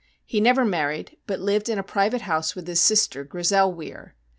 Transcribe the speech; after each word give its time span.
He 0.25 0.41
never 0.41 0.65
married, 0.65 1.15
but 1.27 1.39
lived 1.39 1.69
in 1.69 1.77
a 1.77 1.83
private 1.83 2.21
house 2.21 2.55
with 2.55 2.67
his 2.67 2.81
sister, 2.81 3.23
Grizel 3.23 3.71
Weir. 3.71 4.15